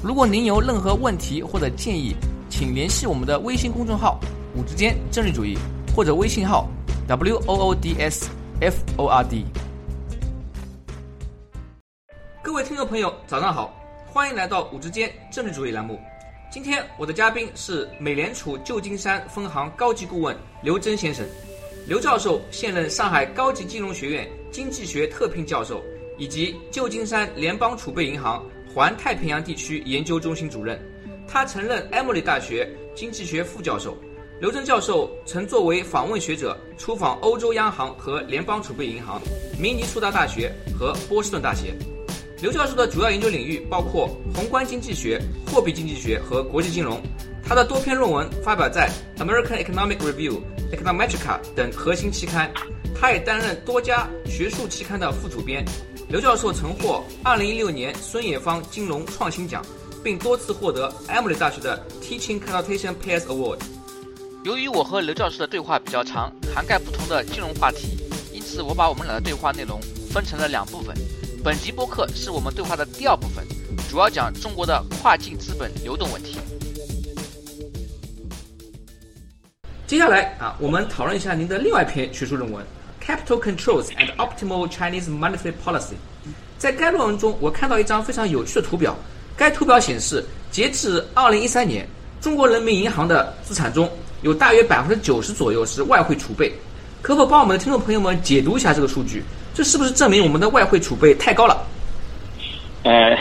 [0.00, 2.14] 如果您有任何问题或者建议，
[2.48, 4.20] 请联系我们的微信公众号
[4.54, 5.58] “五之间政治主义”
[5.92, 6.68] 或者微信号
[7.08, 8.30] “w o o d s
[8.60, 9.44] f o r d”。
[12.40, 13.74] 各位听众朋友，早上好，
[14.06, 15.98] 欢迎来到“五之间政治主义”栏目。
[16.48, 21.26] 今天我的嘉宾是美联储旧金山分行高级顾问刘真先生。
[21.88, 25.82] 刘教授现任上海高级金融学院经济学特聘教授，
[26.16, 30.78] 以及旧金山联邦储备银行环太平洋地区研究中心主任。
[31.26, 33.96] 他曾任埃默里大学经济学副教授。
[34.40, 39.20] 刘真教授曾作为访问学者出访欧洲央行和联邦储备银行、
[39.58, 41.74] 明尼苏达大学和波士顿大学。
[42.40, 47.00] 刘教授的主要研究领域包括宏观经济学、货币经济学和国际金融。
[47.44, 48.88] 他的多篇论文发表在
[49.24, 50.32] 《American Economic Review》、
[50.76, 52.52] 《Econometrica》等核心期刊。
[53.00, 55.64] 他也担任多家学术期刊的副主编。
[56.08, 59.62] 刘教授曾获2016年孙冶方金融创新奖，
[60.02, 63.58] 并多次获得 Emory 大学的 Teaching Consultation Peers Award。
[64.42, 67.98] 由于我和刘教授的对话比较长，涵盖不同的金融话题，
[68.32, 69.78] 因此我把我们俩的对话内容
[70.10, 70.96] 分成了两部分。
[71.44, 73.46] 本集播客是我们对话的第二部分，
[73.90, 76.38] 主要讲中国的跨境资本流动问题。
[79.86, 82.64] 接下来啊，我们讨论一下您的另外一篇学术论文
[83.08, 85.92] 《Capital Controls and Optimal Chinese Monetary Policy》。
[86.58, 88.94] 在该论文中，我看到一张非常有趣的图表。
[89.34, 91.88] 该图表显示，截至2013年，
[92.20, 96.52] 中国人民银行的资产中有大约百分之九十左右是外汇储备。
[97.00, 99.22] 可否帮我们的听众朋友们解读一下这个数据？
[99.54, 101.66] 这是不是证明我们的外汇储备太高了？
[102.82, 103.16] 呃，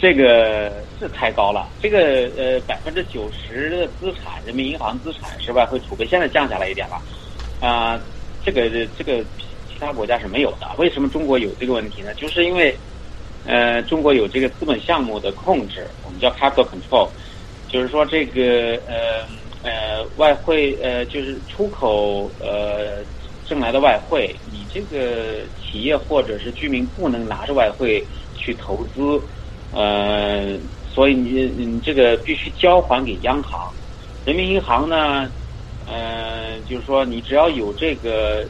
[0.00, 0.72] 这个。
[1.00, 7.02] 是太高了，这个呃百分之九十的资产，人民银行资产是外汇储备，现在降下来一点了，
[7.60, 8.00] 啊，
[8.44, 9.24] 这个这个
[9.68, 10.66] 其他国家是没有的。
[10.78, 12.12] 为什么中国有这个问题呢？
[12.14, 12.76] 就是因为
[13.44, 17.08] 呃中国有这个资本项目的控制，我们叫 capital control，
[17.68, 19.26] 就是说这个呃
[19.62, 23.04] 呃外汇呃就是出口呃
[23.44, 29.20] 挣来的外汇，你这个企业或者是居民不能拿着外汇去投资，
[29.70, 30.58] 呃。
[30.94, 33.74] 所以你你这个必须交还给央行，
[34.24, 35.28] 人民银行呢，
[35.86, 38.46] 呃，就是说你只要有这个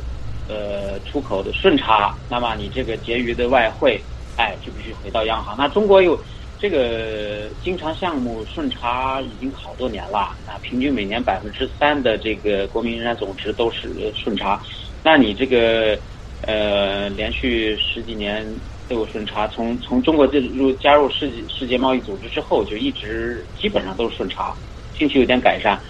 [0.48, 4.00] 呃出口的顺差，那么你这个结余的外汇，
[4.36, 5.54] 哎，就必须回到央行。
[5.58, 6.18] 那中国有
[6.58, 14.60] 这个经常项目顺差已经好多年了，啊，平均每年百分之三的这个国民生产总值都是顺差，
[15.02, 15.98] 那你这个
[16.42, 18.46] 呃连续十几年。
[18.86, 24.54] 都有顺差，从从中国进入加入世界世界贸易组织之后，就一直基本上都是顺差，
[24.94, 25.80] 近期有点改善。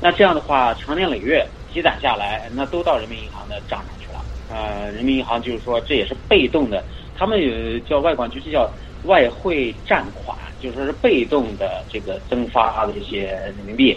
[0.00, 4.24] 那这样的话，长年累月积攒下来，那都到人民银行的账上去了。
[4.50, 6.82] 呃，人民银行就是说，这也是被动的，
[7.16, 8.70] 他们有叫外管局，叫
[9.04, 13.96] 外汇占款，就是说是被动的这个增发的这些人民币。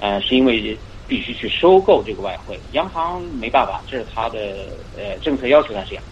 [0.00, 0.76] 呃，是因为
[1.08, 4.38] 必须去收购这个外汇，央行没办法，这是他的
[4.96, 6.04] 呃政策要求，他这样。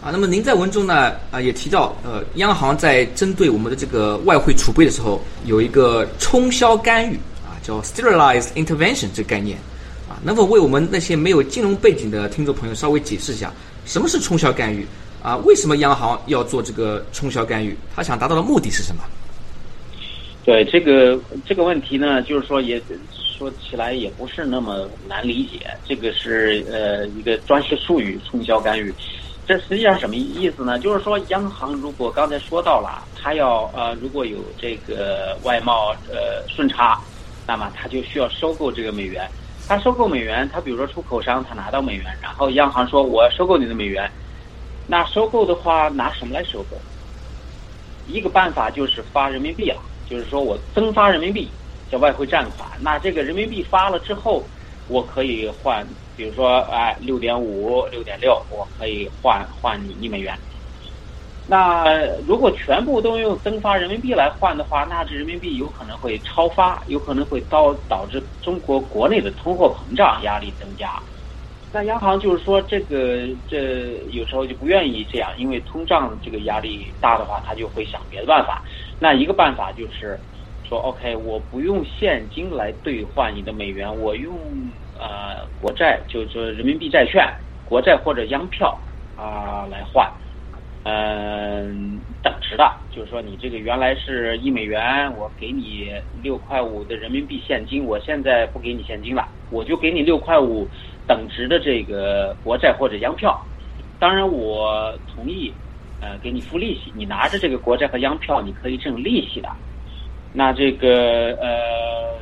[0.00, 7.18] 啊，那么您在文中呢啊也提到，呃，央行在针对我们的这个外汇储备的时候，有一个冲销干预，
[7.68, 9.58] 叫 sterilized intervention 这个概念，
[10.08, 13.52] 啊，能否为我们那些没有金融背景的听众朋友稍微解释一下，
[13.84, 14.86] 什么是冲销干预？
[15.22, 17.76] 啊，为什么央行要做这个冲销干预？
[17.94, 19.02] 他想达到的目的是什么？
[20.46, 22.80] 对这个这个问题呢，就是说也
[23.12, 28.90] 说起来也不是那么难理解，这个是呃一个专业术语，冲销干预。
[29.46, 30.78] 这实际上什么意思呢？
[30.78, 36.98] 就是说，央行如果刚才说到了，它要呃，如果有这个外贸呃顺差，
[37.48, 39.28] 那么它就需要收购这个美元。
[39.66, 44.10] 它收购美元，它比如说出口商他拿到美元，然后央行说我要收购你的美元，
[44.86, 46.76] 那收购的话拿什么来收购？
[48.06, 51.50] 一个办法就是发人民币了，就是说我增发人民币，
[51.90, 52.68] 叫外汇占款。
[52.80, 54.44] 那这个人民币发了之后，
[54.86, 55.86] 我可以换。
[56.16, 60.36] 比如说，哎，六点五、六点六，我可以换换你一美元。
[61.50, 71.02] 那如果全部都用增发人民币来换的话，那这人民币有可能会超发，有可能会导导致中国国内的通货膨胀压力增加。
[71.72, 78.62] 那央行就是说，这个这有时候就不愿意这样，因为通胀这个压力大的话，他就会想别的办法。
[78.98, 80.20] 那一个办法就是
[80.62, 84.38] 说，OK，我不用现金来兑换你的美元，我用
[84.92, 87.26] 呃国债，就是人民币债券、
[87.64, 88.78] 国债或者央票
[89.14, 90.06] 啊来换，
[90.90, 95.92] 嗯，等值的，就是说你这个原来是一美元，我给你
[96.22, 100.66] 六块五的人民币现金，我现在不给你现金了，我就给你六块五。
[101.06, 103.42] 等值的这个国债或者央票，
[103.98, 105.50] 当然我同意，
[106.02, 106.92] 呃，给你付利息。
[106.94, 109.48] 你拿着这个国债和央票，你可以挣利息的。
[110.34, 112.20] 那这个呃，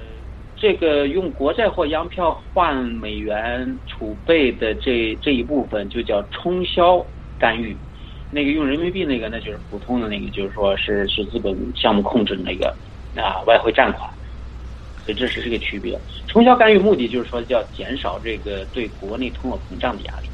[0.55, 7.05] 这个用国债或央票换美元储备的这这一部分就叫冲销
[7.41, 7.77] 干预。
[8.37, 12.69] 那个用人民币那个，那就是普通的那个，就是说是是资本项目控制的那个
[13.17, 14.07] 啊外汇占款。
[15.07, 15.99] 所以这是这个区别。
[16.27, 20.29] 冲销干预目的就是说，要减少这个对国内通货膨胀的压力。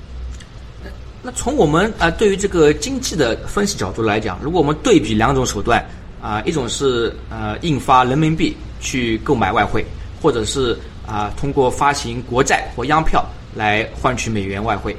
[1.22, 5.84] 那从我们啊对于这个经济的分析角度来讲，如果我们对比两种手段
[6.20, 9.84] 啊，一种是呃印发人民币去购买外汇，
[10.20, 10.76] 或者是
[11.06, 13.24] 啊通过发行国债或央票
[13.54, 14.96] 来换取美元外汇。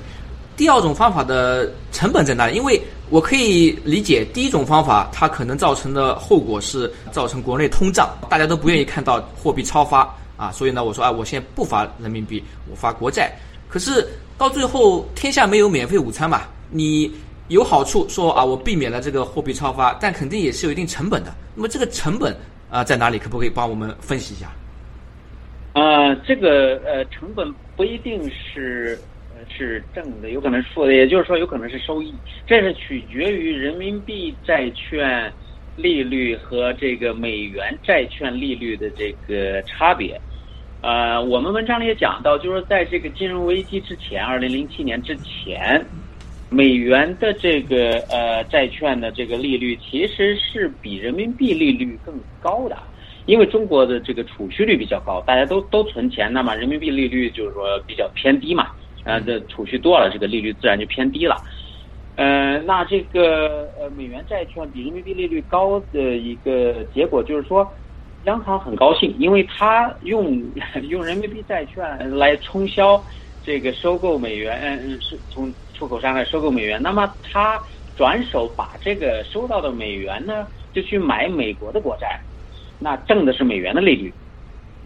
[0.55, 2.55] 第二种方法的成本在哪里？
[2.55, 2.79] 因为
[3.09, 13.31] 我可以理解第一种方法，它可能造成的后果是造成国内通胀，大家都不愿意看到货币超发啊，所以呢，我说啊，我现在不发人民币，我发国债。
[13.69, 14.07] 可是
[14.37, 17.11] 到最后，天下没有免费午餐嘛，你
[17.49, 21.33] 有好处说啊，我避免了这个货币超发，但肯定也是有一定成本的。
[21.53, 22.35] 那么这个成本
[22.71, 23.19] 啊在哪里？
[23.19, 24.47] 可不可以帮我们分析一下？
[25.73, 28.99] 啊，这个呃成本不一定是。
[29.49, 32.13] 是正的，有可能是负的，也就是说有可能是收益，
[32.45, 35.31] 这是取决于人民币债券
[35.75, 40.19] 利率和这个美元债券利率的这个差别。
[40.81, 45.83] 呃，我们文章里也讲到，就是在这个金融危机之前，二零零七年之前，
[46.49, 52.77] 美元的这个呃债券的这个利率其实是比人民币利率更高的，
[53.25, 58.67] 因为中国的这个储蓄率比较高，大家都都存钱，那么人民币利率就是说比较偏低嘛。
[59.03, 61.41] 呃，这储蓄多了，这个利率自然就偏低了。
[62.15, 67.67] 呃，那这个呃美元债券比人民币利率高的一个结果就是说，
[68.21, 70.53] 央行很高兴，因为它用
[70.83, 73.03] 用人民币债券来冲销
[73.41, 77.59] 这个收购美元，是从出口商来收购美元，那么它
[77.95, 82.07] 转手把这个收到的美元呢，就去买美国的国债，
[82.79, 84.15] 那挣的是美元的利率。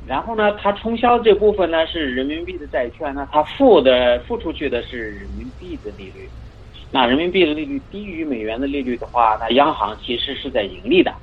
[0.07, 6.29] 然后呢，它冲销这部分呢是人民币的债券，那它付的付出去的是人民币的利率。
[6.89, 11.13] 那人民币的利率低于美元的利率的话，那央行其实是在盈利的。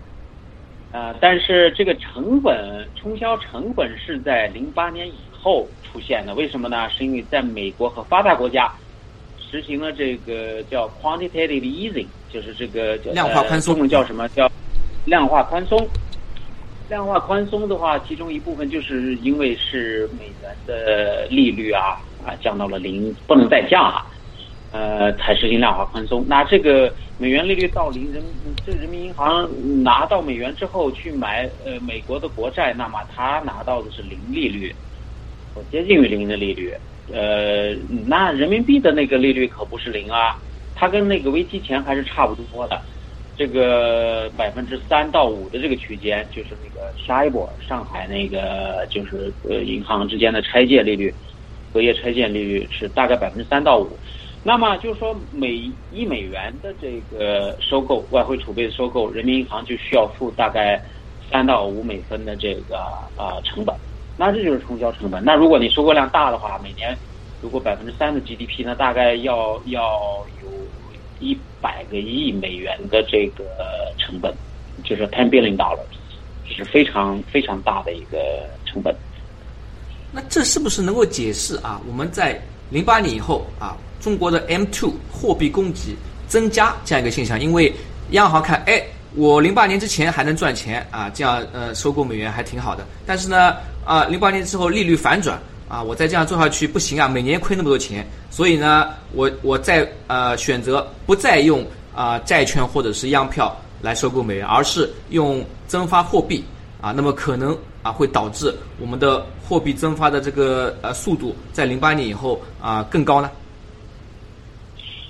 [0.93, 6.89] 呃，但是这个成本冲销成本是在零八年以后出现的，为什么呢？
[6.91, 8.71] 是因为在美国和发达国家
[9.41, 14.49] 实行了这个叫 quantitative easing，就是这个量化宽松，中文叫什么叫
[15.07, 15.79] 量化宽松。
[16.89, 24.07] 量化宽松的话，其中一部分就是因为是美元的利率啊啊降到了零，不能再降啊，
[24.71, 26.25] 呃，才实行量化宽松。
[26.29, 28.23] 那这个美元利率到零，人
[28.67, 29.49] 这人民银行
[29.83, 34.75] 拿到美元之后去买呃美国的国债，那么他拿到的是零利率，
[35.71, 36.75] 接近于零的利率。
[37.13, 37.75] 呃，
[38.07, 40.39] 那人民币的那个利率可不是零啊，
[40.75, 42.81] 它跟那个危机前还是差不多的。
[43.37, 51.13] 这个百分之三到五的这个区间，就是那个下一波上海那个就是呃银行之间的拆借利率，
[51.73, 53.91] 隔夜拆借利率是大概百分之三到五。
[54.45, 60.81] 那么就是说，每一美元的这个收购外汇储备的收购，人民银行就需要付大概
[61.31, 62.77] 三到五美分的这个
[63.17, 63.75] 啊成本。
[64.17, 65.25] 那这就是冲销成本。
[65.25, 66.97] 那如果你收购量大的话，每年
[67.41, 70.49] 如果百分之三的 GDP，那大概要要有。
[71.25, 73.45] 一百个亿美元的这个
[73.97, 74.31] 成本，
[74.85, 75.79] 就是 ten billion dollars，
[76.47, 78.19] 是非常非常大的一个
[78.67, 78.95] 成本。
[80.13, 81.81] 那这是不是能够解释啊？
[81.89, 82.39] 我们在
[82.69, 85.97] 零八年以后啊，中国的 M two 货币供给
[86.29, 87.41] 增加这样一个现象？
[87.41, 87.73] 因为
[88.11, 88.83] 央行看，哎，
[89.15, 92.87] 我零八年之前还能赚钱啊，这样呃收购美元还挺好的。
[93.07, 95.41] 但是呢，啊，零八年之后利率反转。
[95.69, 106.45] 啊，我再这样做下去不行啊，每年亏那么多钱，所以呢，我我再呃选择不再用啊债券或者是央票来收购美元，而是用增发货币
[106.81, 113.31] 啊，那么可能啊会导致我们的货币增发的这个呃速度在零八年以后啊更高呢？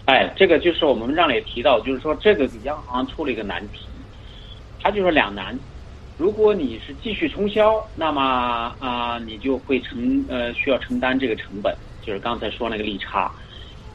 [0.06, 3.80] 哎，这个就是我们让也提到，就是说这个给央行出了一个难题，
[4.80, 5.58] 它就是两难。
[6.16, 11.76] 如果你是继续冲销，那么啊，你就会承呃需要承担这个成本。
[12.00, 13.32] 就是刚才说那个利差。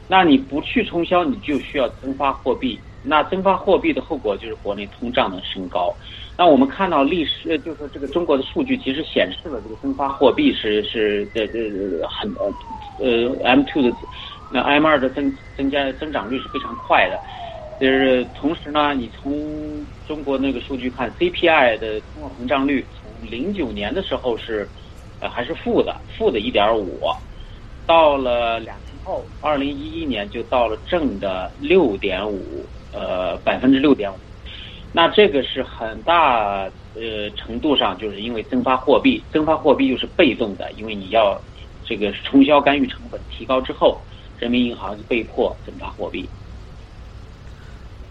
[0.06, 2.80] 那你不去冲销，你就需要增发货币。
[3.02, 5.96] 那增发货币的后果就是国内通胀的升高。
[6.36, 11.58] 那我们看到历史，就是这个中国的数据其实显示了这个增发货币是是这这
[12.06, 12.52] 很呃
[12.98, 13.90] 呃 M two 的
[14.50, 17.18] 那 M 二的增增加增长率是非常快的。
[17.80, 24.68] 就是同时呢，你从中国那个数据看，CPI 的通货膨胀率从零九年的时候是
[25.18, 27.00] 呃还是负的，负的一点五，
[27.86, 34.18] 到了两年后，二零一一年就到了正的六点五，呃百分之六点五。
[34.92, 41.40] 那这个是很大呃程度上就是因为增发货币，增发货币又是被动的，因为你要
[41.82, 44.04] 这个冲销干预成本提高之后，
[44.36, 46.28] 人民银行就被迫增发货币。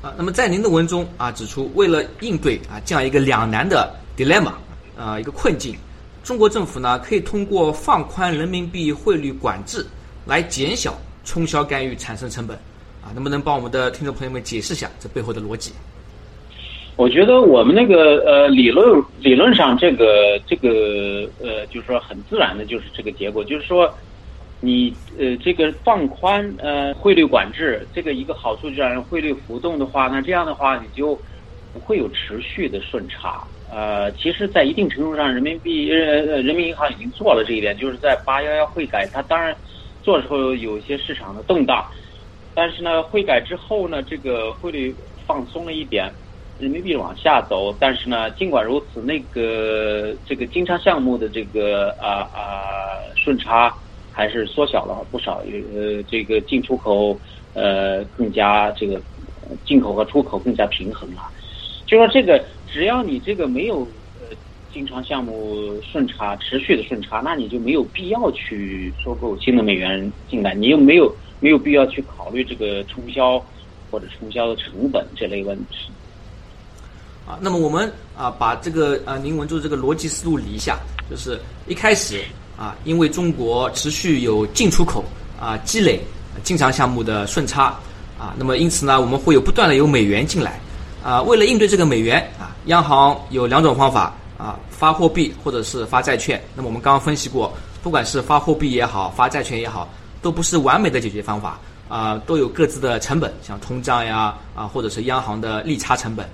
[0.01, 4.53] 啊，那么在您的文中啊指出，为了应对啊这样一个两难的 dilemma
[4.97, 5.75] 啊一个困境，
[6.23, 9.85] 中国政府呢可以通过放宽人民币汇率管制
[10.25, 12.55] 来减小冲销干预产生成本
[13.03, 15.73] 啊，能不能帮我们的听众朋友们解释一下这背后的逻辑？
[16.95, 23.93] 我觉得我们那个呃理论理论上这个这个呃就是说很自然的就是这个结果，就是说。
[24.61, 31.15] 你呃，这个放宽呃汇率管制，这个一个好处就让汇率浮动的话，那这样的话你就
[31.71, 33.41] 不会有持续的顺差。
[33.71, 39.55] 呃，其实，在一定程度上，人民币呃人民银行已经做了这一点，就是在八幺幺汇改，它当然
[40.01, 41.85] 做的时候有一些市场的动荡，
[42.53, 44.93] 但是呢，汇改之后呢，这个汇率
[45.25, 46.11] 放松了一点，
[46.57, 53.73] 人民币往下走，但是呢，尽管如此，那个这个经常项目的这个啊啊顺差。
[54.19, 55.41] 还是缩小了不少，
[55.73, 57.17] 呃，这个进出口
[57.53, 58.99] 呃更加这个
[59.65, 61.21] 进口和出口更加平衡了。
[61.85, 63.79] 就说这个，只要你这个没有
[64.19, 64.35] 呃
[64.73, 73.41] 经常项目顺差持续的顺差，那你就没有必要去收购新的美元进来，你又没有没有必要去考虑这个冲销
[73.89, 75.89] 或者冲销的成本这类问题。
[77.25, 80.77] 啊，那么我们啊把这个啊您文中这个逻辑思路理一下，
[81.09, 82.21] 就是一开始。
[82.59, 85.01] 啊，因为中国持续有进出口
[85.39, 86.01] 啊积累
[86.43, 87.73] 经常项目的顺差
[88.19, 90.59] 啊，那么因此呢，我们会有不断的有美元进来
[91.01, 91.21] 啊。
[91.21, 96.41] 为了应对这个美元啊，央行有两种方法啊，发货币或者是发债券。
[96.53, 99.87] 那么我们刚刚分析过，不管是发货币也好，发债券也好，
[100.21, 106.29] 都不是完美的解决方法啊，都有各自的成本，像通胀呀啊，或者是央行的利差成本。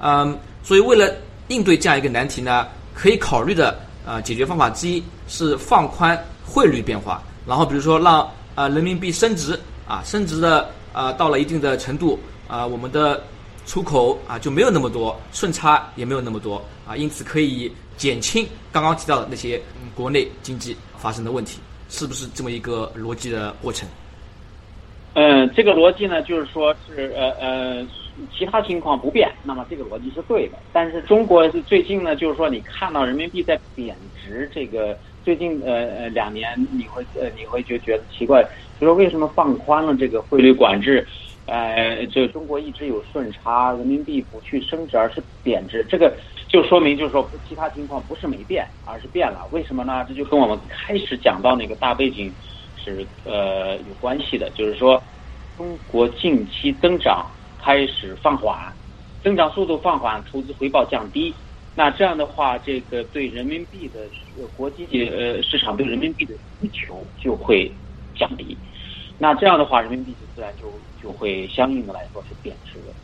[0.00, 1.14] 嗯，所以为了
[1.48, 3.78] 应对这样一个难题呢，可以考虑的。
[4.06, 8.20] 啊，解决方法之一是放宽汇率变化，然后比如说让
[8.54, 13.20] 啊人民币升值啊，升值的啊到了一定的程度啊，我们的
[13.66, 19.60] 出口啊就没有那么多顺差，也没有那么多啊，因此可以减轻刚刚提到的那些
[19.94, 21.58] 国内经济发生的问题，
[21.88, 23.88] 是不是这么一个逻辑的过程？
[25.14, 27.86] 嗯，这个逻辑呢，就是说是呃呃。
[28.30, 30.58] 其他情况不变，那么这个逻辑是对的。
[30.72, 38.42] 但是中国是最近呢，就是说你看到人民币在贬值，这个最近呃呃两年你会呃你会就觉得奇怪，
[38.80, 41.06] 就说为什么放宽了这个汇率管制，
[41.46, 46.16] 呃，这中国一直有顺差，人民币不去升值而是贬值，这个
[46.48, 49.46] 就说明就是说其他情况不是没变，而是变了。
[49.50, 50.04] 为什么呢？
[50.08, 52.34] 这就跟我们开始讲到那个大背景
[52.76, 55.02] 是呃有关系的，就是说
[55.56, 57.30] 中国近期增长。
[57.66, 58.72] 开始放缓，
[59.24, 61.34] 增长速度放缓，投资回报降低。
[61.74, 64.08] 那这样的话，这个对人民币的
[64.54, 67.76] 国际呃市场对人民币的需求就会
[68.14, 68.56] 降低。
[69.18, 72.94] 那这样的话，人民币就自然就就会相应的来说是贬值的。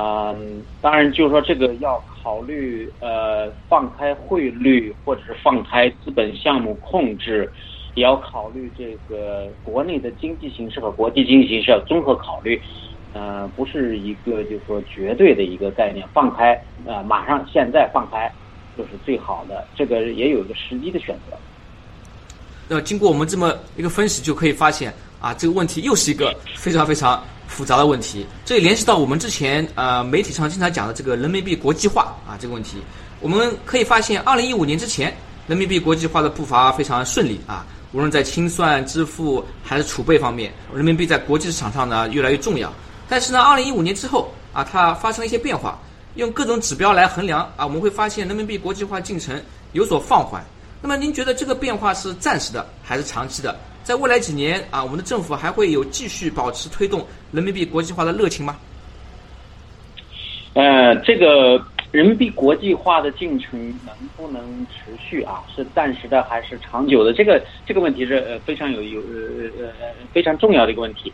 [0.00, 7.52] 嗯，当然就是说这个要考虑呃放开汇率或者是放开资本项目控制，
[7.94, 12.62] 也要考虑这个国内的经济形势和国际经济形势要综合考虑。
[13.14, 16.54] 呃，不是一个就是说绝对的一个概念，放开
[16.86, 18.30] 啊，马上现在放开
[18.76, 21.36] 就是最好的，这个也有一个时机的选择。
[22.68, 28.26] 那经过我们这么一个分析，就可以发现啊，这个问题又是一个非常非常复杂的问题。
[28.44, 32.76] 这也联系到我们之前呃媒体上经常讲的这个人民币国际化啊这个问题。
[33.20, 35.12] 我们可以发现，二零一五年之前，
[35.46, 42.70] 人民币国际化的步伐非常顺利啊，无论在清算、支付还是储备方面，人民币在国际市场上呢越来越重要。
[43.08, 45.78] 但是呢，二零一五年之后啊，它发生了一些变化。
[46.14, 49.40] 用各种指标来衡量啊，我们会发现人民币国际化进程
[49.72, 50.44] 有所放缓。
[50.82, 53.56] 那么您觉得这个变化是暂时的还是长期的？
[53.84, 58.56] 在未来几年啊，我们的政府还会有继续保持推动人民币国际化的热情吗？
[60.54, 61.62] 呃，这个
[61.92, 65.44] 人民币国际化的进程能不能持续啊？
[65.54, 67.12] 是暂时的还是长久的？
[67.12, 69.72] 这个这个问题是呃非常有有呃呃
[70.12, 71.12] 非常重要的一个问题。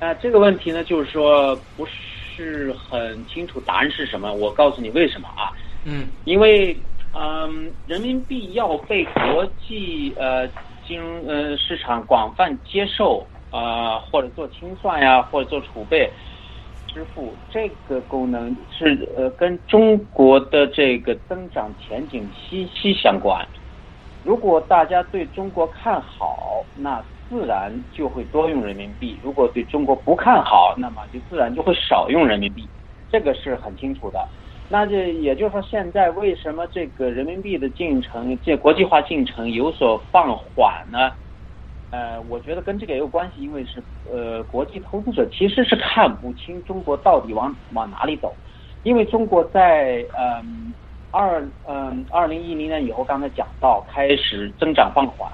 [0.00, 4.32] 那这个问题呢，就是说不是很清楚答案是什么。
[4.32, 5.52] 我告诉你为什么啊？
[5.84, 6.76] 嗯，因为
[7.12, 10.48] 嗯，人民币要被国际呃
[10.86, 16.10] 金融呃市场广泛接受啊，或者做清算呀，或者做储备。
[16.86, 23.44] 支付这个功能是呃跟中国的这个增长前景息息相关。
[24.22, 32.68] 如果大家对中国看好，那自然就会多用人民币；如果对中国不看好，那么就自然就会少用人民币。
[33.10, 34.28] 这个是很清楚的。
[34.68, 41.12] 那这也就是说，现在为什么这个人民币的进程、这国际化进程有所放缓呢？
[41.90, 48.34] 呃，我觉得跟这个也有关系，因为是呃，国际投资者其实是看不清中国到底往往哪里走，
[48.82, 50.74] 因为中国在嗯
[51.12, 55.30] 二嗯二零一零年以后，刚才讲到开始增长放缓，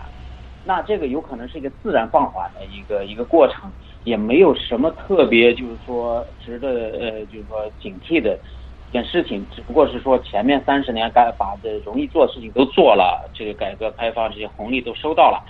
[0.62, 3.72] 那这个有可能是一个自然放缓的一个一个过程，
[4.04, 8.38] 也没有什么特别就是说值得呃就是说警惕的
[8.88, 15.42] 一件事情，只不过是说前面三十年该把这容易做的事情都做了，这个改革开放这些红利都收到了。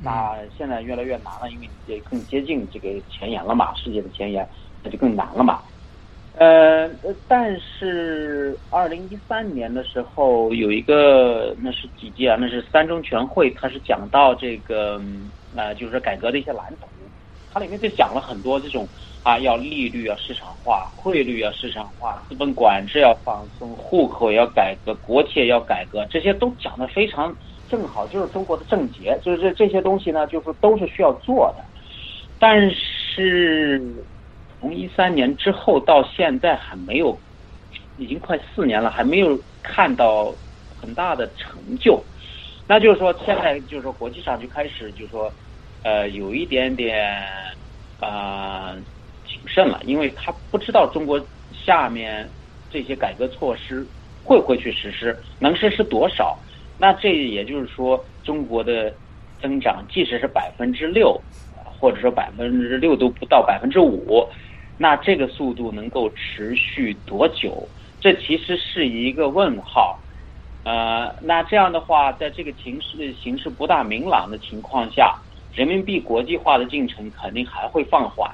[0.00, 4.48] 那现在越来越难了，因为也更接近这个前沿了嘛，世界的前沿，
[4.82, 5.62] 那就更难了嘛。
[6.38, 6.88] 呃，
[7.26, 12.36] 但是二零一三年的时候有一个，那是几届啊？
[12.40, 15.00] 那是三中全会，它是讲到这个
[15.56, 16.86] 呃，就是改革的一些蓝图，
[17.50, 18.88] 它里面就讲了很多这种
[19.24, 27.36] 啊，要利率要市场化，汇率要市场化，资本管制要放松，户口要改革，国企也要改革，这些都讲的非常。
[27.68, 31.64] 正好就是中国的症结，就是这这些东西呢，就是都是需要做的，
[32.38, 33.92] 但是
[34.60, 37.18] 从一三年之后到现在还没有，
[37.96, 40.34] 已经快四年了，还没有看到
[40.80, 42.02] 很大的成就。
[42.66, 45.32] 那就是说，现在就是说，国际上就开始就是说，
[45.82, 47.22] 呃，有一点点
[48.00, 48.76] 啊
[49.26, 51.18] 谨慎了，因为他不知道中国
[51.52, 52.28] 下面
[52.70, 53.86] 这些改革措施
[54.22, 56.38] 会不会去实施，能实施多少。
[56.78, 58.92] 那这也就是说，中国的
[59.40, 61.18] 增长，即使是百分之六，
[61.64, 64.28] 或者说百分之六都不到百分之五，
[64.78, 67.68] 那这个速度能够持续多久？
[68.00, 69.98] 这其实是一个问号。
[70.64, 75.18] 呃，那这样的话，在这个形势形势不大明朗的情况下，
[75.52, 78.30] 人民币国际化的进程肯定还会放缓。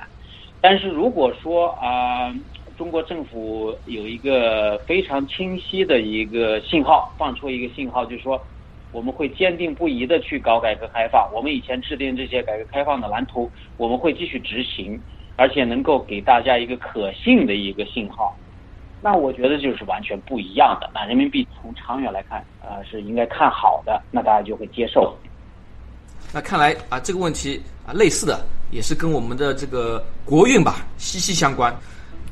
[0.61, 2.33] 但是如果说啊。
[2.77, 8.45] 中国政府有一个非常清晰的一个信号，放出一个信号，就是说
[8.91, 11.31] 我们会坚定不移的去搞改革开放。
[11.33, 15.01] 我们以前制定这些改革开放的蓝图，我们会继续执行，
[15.37, 18.37] 而且能够给大家一个可信的一个信号。
[19.03, 20.91] 那我觉得就是完全不一样的。
[20.95, 25.15] 那人民币从长远来看，呃，是应该看好的，那大家就会接受。
[26.33, 31.75] 那看来啊，这个问题啊，类似的也是跟我们的这个国运吧息息相关。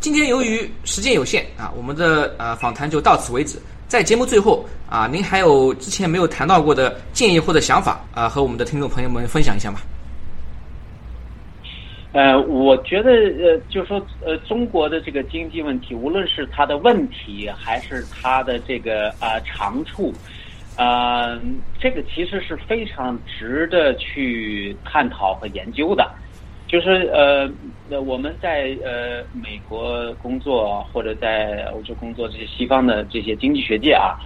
[0.00, 3.58] 今天由于时间有限啊，我们的呃访谈就到此为止。
[3.86, 9.78] 在节目最后啊，您还有之前没有谈到过的建议或者想法啊，和我们的听众朋友们分享一下吗？
[12.12, 20.12] 呃，我觉得呃，就说呃，中国的这个经济问题，无论是它的问题还是它的这个啊长处，
[20.76, 21.40] 啊，
[21.80, 26.06] 这个其实是非常值得去探讨和研究的。
[26.68, 27.50] 就是呃，
[27.88, 34.16] 那我们在呃美国工作或者在欧洲工作，这些西方的这些经济学界啊，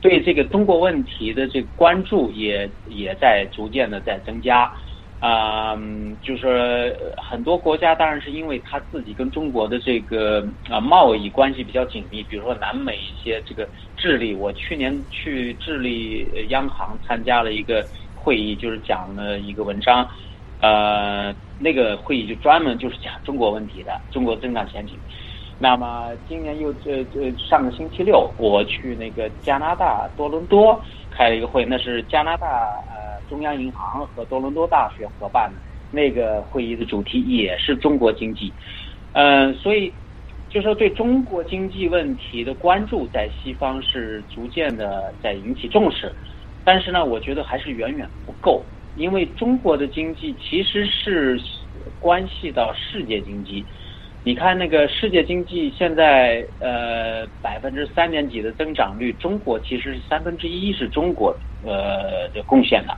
[0.00, 4.72] 对这个中国问题的这个关注也也在逐渐的在增加
[5.22, 5.78] 啊。
[6.22, 20.08] 就是很多国家当然是因为他自己跟中国的这个啊贸易关系比较紧密，比如说南美一些这个智利，我去年去智利央行参加了一个会议，就是讲了一个文章。
[20.60, 24.96] 呃，那个会议就专门就是讲中国问题的，中国增长前景。
[25.58, 30.80] 那么今年又这这上个星期六，我去那个加拿大多伦多
[31.12, 35.60] 开了一个会，那是加拿大呃中央银行和多伦多大学合办的。
[35.90, 38.54] 那个会议的主题也是中国经济。
[39.12, 39.94] 嗯，所以
[40.48, 46.14] 就说对中国经济问题的关注在西方是逐渐的在引起重视，
[46.64, 48.66] 但是呢，我觉得还是远远不够。
[48.94, 51.38] 因为中国的经济其实是
[51.98, 53.66] 关系到世界经济，
[54.24, 62.96] 你看那个世界经济现在呃百分之三点几的增长率，中国其实是三分之一是中国呃的贡献的。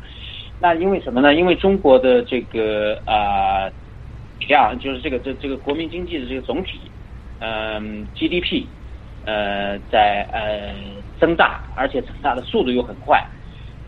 [0.60, 1.34] 那因为什么呢？
[1.34, 3.70] 因为中国的这个啊
[4.48, 6.78] 量就是这个这这个国民经济的这个总体
[7.40, 8.66] 嗯 GDP
[9.24, 10.74] 呃，在呃
[11.18, 13.24] 增大，而且增大的速度又很快。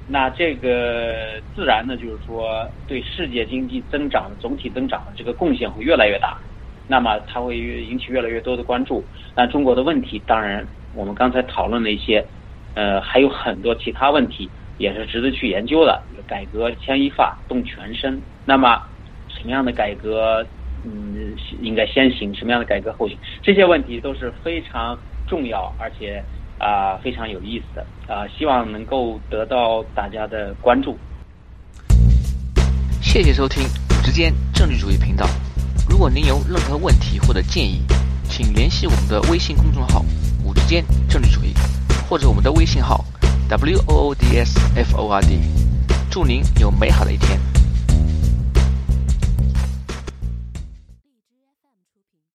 [0.09, 6.39] 那这个自然呢，就是说对世界经济增长的总体增长的这个贡献会越来越大。
[6.89, 9.05] 那么它会引起越来越多的关注。
[9.35, 12.25] 那中国的问题，当然我们刚才讨论了一些，
[12.75, 16.03] 呃，还有很多其他问题也是值得去研究的。
[16.27, 18.21] 改革牵一发动全身。
[18.45, 18.83] 那么
[19.29, 20.45] 什么样的改革，
[20.85, 22.35] 嗯，应该先行？
[22.35, 23.17] 什么样的改革后行？
[23.43, 26.23] 这些问题都是非常重要，而且。
[26.59, 30.97] 啊，非常有意思的啊，希望能够得到大家的关注。
[33.03, 33.63] 谢谢收听
[34.03, 35.27] 直间政治主义频道。
[35.97, 37.81] 如果您有任何问题或者建议，
[38.29, 40.05] 请联系我们的微信公众号
[40.45, 41.55] “五之间政治主义”，
[42.07, 43.03] 或者我们的微信号
[43.49, 45.41] “w o o d s f o r d”。
[46.11, 47.56] 祝您有美好的一天。